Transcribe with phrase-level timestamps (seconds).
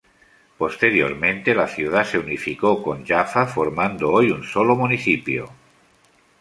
[0.57, 5.45] Posteriormente, la ciudad se unificó con Jaffa, formando hoy un solo municipio.